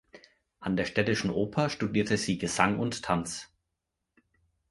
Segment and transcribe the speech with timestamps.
[0.59, 3.53] An der Städtischen Oper studierte sie Gesang und Tanz.